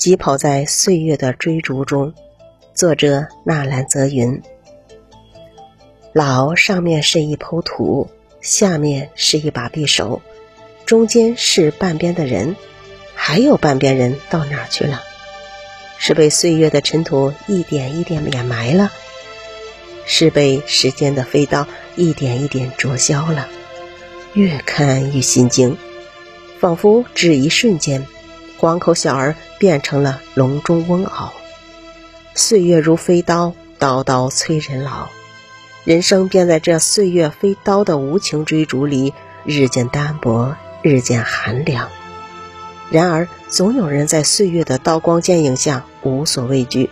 [0.00, 2.14] 疾跑在岁月的追逐中。
[2.72, 4.40] 作者纳兰泽云。
[6.14, 8.08] 老上面是一抔土，
[8.40, 10.22] 下面是一把匕首，
[10.86, 12.56] 中间是半边的人，
[13.14, 15.02] 还有半边人到哪去了？
[15.98, 18.90] 是被岁月的尘土一点一点掩埋了，
[20.06, 23.48] 是被时间的飞刀一点一点灼消了。
[24.32, 25.76] 越看越心惊，
[26.58, 28.06] 仿佛只一瞬间，
[28.56, 31.30] 黄口小儿变成了笼中翁媪。
[32.34, 35.08] 岁月如飞刀，刀刀催人老。
[35.84, 39.12] 人生便在这岁月飞刀的无情追逐里，
[39.44, 41.90] 日渐单薄，日渐寒凉。
[42.90, 46.88] 然而，总有人在岁月的刀光剑影下无所畏惧，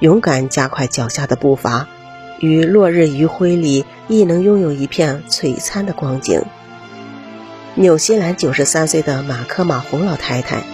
[0.00, 1.86] 勇敢加快脚下的步伐，
[2.40, 6.42] 于落日余晖里亦能拥有一片璀璨的光景。
[7.76, 10.64] 纽西兰九十三岁的马克马洪老太太，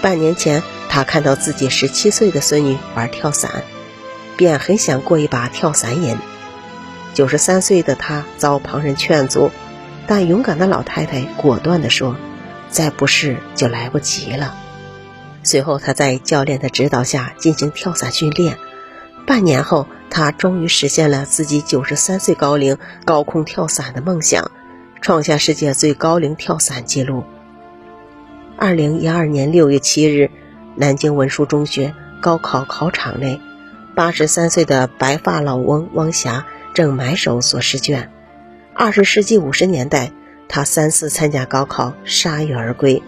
[0.00, 0.62] 半年前
[0.94, 3.64] 他看到自己十七岁的孙女玩跳伞，
[4.36, 6.16] 便很想过一把跳伞瘾。
[7.14, 9.50] 九十三岁的他遭旁人劝阻，
[10.06, 12.16] 但勇敢的老太太果断地说
[12.70, 14.54] ：“再不试就来不及了。”
[15.42, 18.56] 随后，他在教练的指导下进行跳伞训练。
[19.26, 24.48] 半年后，他终于实现了自己九十三岁高龄高空跳伞的梦想，
[25.00, 27.24] 创下世界最高龄跳伞纪录。
[28.56, 30.30] 二零一二年六月七日，
[30.76, 33.40] 南京文殊中学高考考场内，
[33.94, 36.46] 八十三岁的白发老翁汪霞。
[36.74, 38.10] 正埋首做试卷。
[38.74, 40.10] 二十世纪五十年代，
[40.48, 43.00] 他三次参加高考，铩羽而归。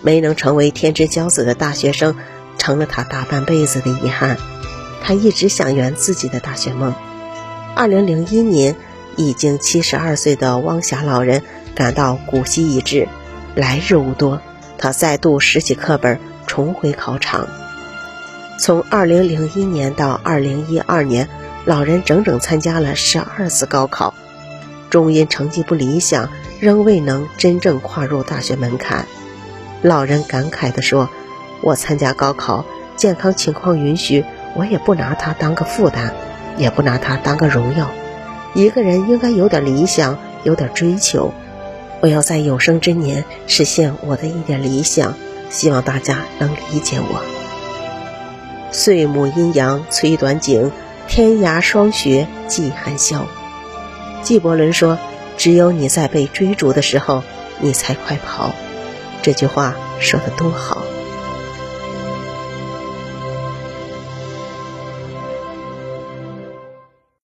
[0.00, 2.14] 没能成为天之骄子的大学生，
[2.56, 4.36] 成了他大半辈子的遗憾。
[5.02, 6.94] 他一直想圆自己的大学梦。
[7.74, 8.76] 二零零一年，
[9.16, 11.42] 已经七十二岁的汪霞老人
[11.74, 13.08] 感到古稀已至，
[13.56, 14.40] 来日无多。
[14.78, 17.46] 他再度拾起课本，重回考场。
[18.58, 21.28] 从二零零一年到二零一二年。
[21.66, 24.14] 老人整整参加了十二次高考，
[24.88, 29.04] 终因成绩不理想，仍未能真正跨入大学门槛。
[29.82, 31.10] 老人感慨地说
[31.62, 32.64] ：“我参加高考，
[32.96, 34.24] 健康情况允许，
[34.56, 36.12] 我也不拿它当个负担，
[36.56, 37.90] 也不拿它当个荣耀。
[38.54, 41.34] 一个人应该有点理想，有点追求。
[42.00, 45.14] 我要在有生之年实现我的一点理想，
[45.50, 47.22] 希望大家能理解我。”
[48.72, 50.72] 岁暮阴阳催短景。
[51.08, 53.26] 天涯霜雪霁寒宵，
[54.22, 54.96] 纪伯伦说
[55.36, 57.24] ：“只有你在被追逐的时候，
[57.58, 58.54] 你才快跑。”
[59.20, 60.79] 这句话说的多好。